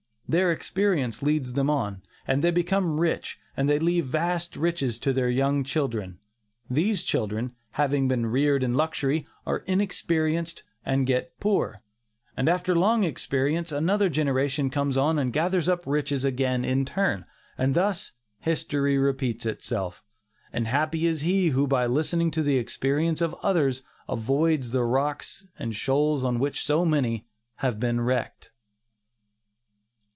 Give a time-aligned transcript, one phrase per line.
[0.29, 5.11] Their experience leads them on, and they become rich, and they leave vast riches to
[5.11, 6.19] their young children.
[6.69, 11.81] These children, having been reared in luxury, are inexperienced and get poor;
[12.37, 17.25] and after long experience another generation comes on and gathers up riches again in turn.
[17.57, 20.01] And thus "history repeats itself,"
[20.53, 25.45] and happy is he who by listening to the experience of others avoids the rocks
[25.59, 27.27] and shoals on which so many
[27.57, 28.51] have been wrecked.